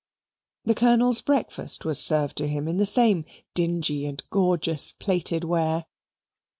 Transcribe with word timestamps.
The 0.63 0.73
Colonel's 0.73 1.21
breakfast 1.21 1.85
was 1.85 2.01
served 2.03 2.35
to 2.37 2.47
him 2.47 2.67
in 2.67 2.77
the 2.77 2.87
same 2.87 3.23
dingy 3.53 4.07
and 4.07 4.23
gorgeous 4.31 4.93
plated 4.93 5.43
ware. 5.43 5.85